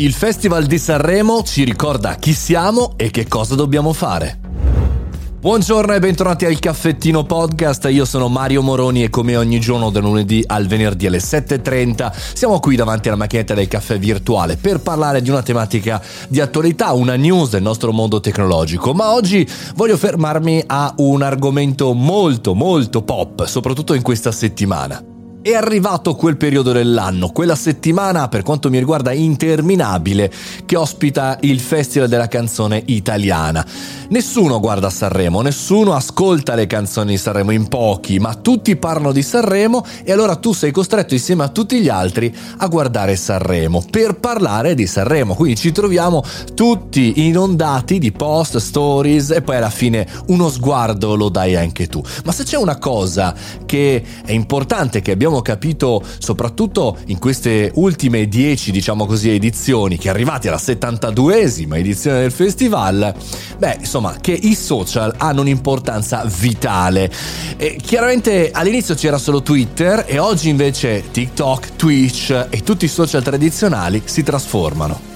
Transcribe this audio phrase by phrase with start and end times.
[0.00, 4.40] Il Festival di Sanremo ci ricorda chi siamo e che cosa dobbiamo fare.
[5.38, 10.00] Buongiorno e bentornati al Caffettino Podcast, io sono Mario Moroni e come ogni giorno da
[10.00, 15.20] lunedì al venerdì alle 7.30 siamo qui davanti alla macchinetta del caffè virtuale per parlare
[15.20, 20.64] di una tematica di attualità, una news del nostro mondo tecnologico, ma oggi voglio fermarmi
[20.68, 25.11] a un argomento molto molto pop, soprattutto in questa settimana.
[25.42, 30.30] È arrivato quel periodo dell'anno, quella settimana per quanto mi riguarda interminabile,
[30.64, 33.66] che ospita il Festival della canzone italiana.
[34.10, 39.22] Nessuno guarda Sanremo, nessuno ascolta le canzoni di Sanremo, in pochi, ma tutti parlano di
[39.22, 44.20] Sanremo e allora tu sei costretto insieme a tutti gli altri a guardare Sanremo per
[44.20, 45.34] parlare di Sanremo.
[45.34, 46.22] Quindi ci troviamo
[46.54, 52.00] tutti inondati di post, stories e poi alla fine uno sguardo lo dai anche tu.
[52.24, 53.34] Ma se c'è una cosa
[53.66, 59.96] che è importante che abbiamo abbiamo capito soprattutto in queste ultime 10, diciamo così, edizioni,
[59.96, 63.14] che arrivati alla 72esima edizione del festival,
[63.58, 67.10] beh, insomma, che i social hanno un'importanza vitale.
[67.56, 73.22] E chiaramente all'inizio c'era solo Twitter e oggi invece TikTok, Twitch e tutti i social
[73.22, 75.11] tradizionali si trasformano.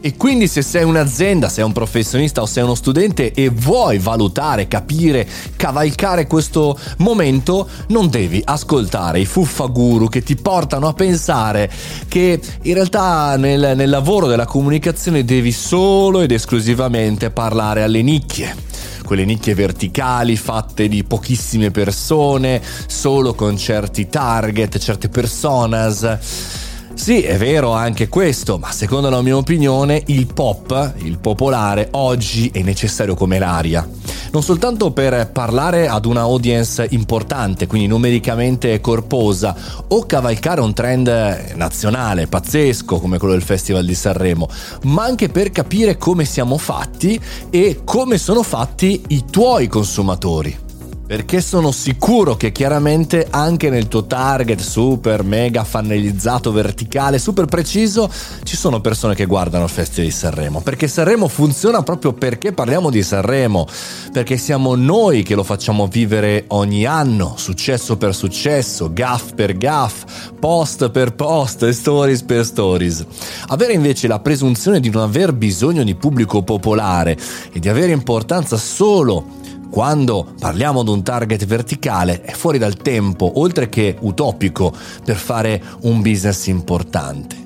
[0.00, 4.68] E quindi se sei un'azienda, sei un professionista o sei uno studente e vuoi valutare,
[4.68, 11.70] capire, cavalcare questo momento, non devi ascoltare i fuffaguru che ti portano a pensare
[12.08, 18.64] che in realtà nel, nel lavoro della comunicazione devi solo ed esclusivamente parlare alle nicchie
[19.06, 26.65] quelle nicchie verticali fatte di pochissime persone, solo con certi target, certe personas.
[26.96, 32.50] Sì, è vero anche questo, ma secondo la mia opinione il pop, il popolare, oggi
[32.52, 33.86] è necessario come l'aria.
[34.32, 39.54] Non soltanto per parlare ad una audience importante, quindi numericamente corposa,
[39.88, 44.48] o cavalcare un trend nazionale pazzesco come quello del Festival di Sanremo,
[44.84, 50.64] ma anche per capire come siamo fatti e come sono fatti i tuoi consumatori.
[51.06, 58.10] Perché sono sicuro che chiaramente anche nel tuo target super mega fannelizzato verticale, super preciso,
[58.42, 60.60] ci sono persone che guardano il Festival di Sanremo.
[60.62, 63.68] Perché Sanremo funziona proprio perché parliamo di Sanremo.
[64.10, 70.32] Perché siamo noi che lo facciamo vivere ogni anno, successo per successo, gaff per gaff,
[70.40, 73.06] post per post, stories per stories.
[73.46, 77.16] Avere invece la presunzione di non aver bisogno di pubblico popolare
[77.52, 79.44] e di avere importanza solo
[79.76, 85.62] quando parliamo di un target verticale è fuori dal tempo, oltre che utopico, per fare
[85.82, 87.45] un business importante.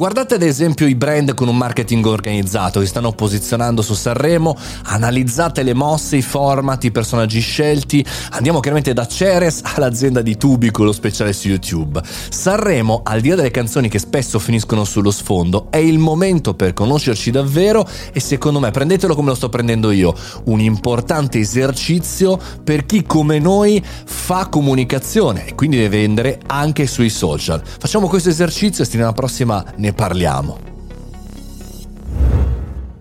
[0.00, 5.62] Guardate ad esempio i brand con un marketing organizzato che stanno posizionando su Sanremo, analizzate
[5.62, 10.92] le mosse, i format, i personaggi scelti, andiamo chiaramente da Ceres all'azienda di Tubico, lo
[10.92, 12.00] speciale su YouTube.
[12.30, 16.72] Sanremo, al di là delle canzoni che spesso finiscono sullo sfondo, è il momento per
[16.72, 22.86] conoscerci davvero e secondo me, prendetelo come lo sto prendendo io, un importante esercizio per
[22.86, 27.60] chi come noi fa comunicazione e quindi deve vendere anche sui social.
[27.62, 30.68] Facciamo questo esercizio e settimana prossima ne ne parliamo.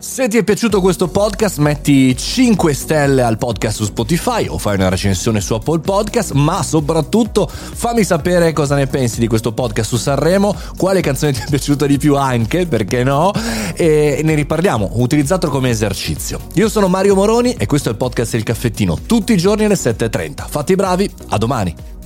[0.00, 4.76] Se ti è piaciuto questo podcast metti 5 stelle al podcast su Spotify o fai
[4.76, 9.88] una recensione su Apple Podcast, ma soprattutto fammi sapere cosa ne pensi di questo podcast
[9.88, 13.32] su Sanremo, quale canzone ti è piaciuta di più anche, perché no,
[13.74, 16.40] e ne riparliamo, utilizzato come esercizio.
[16.54, 19.74] Io sono Mario Moroni e questo è il podcast del caffettino, tutti i giorni alle
[19.74, 20.44] 7.30.
[20.48, 21.97] Fatti bravi, a domani!